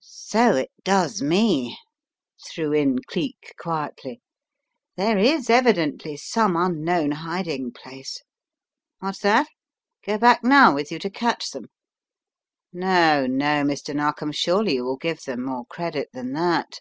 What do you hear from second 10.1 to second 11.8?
back now with you to catch them?